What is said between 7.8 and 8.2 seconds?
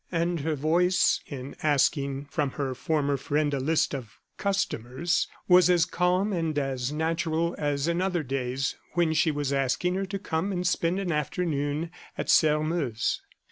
in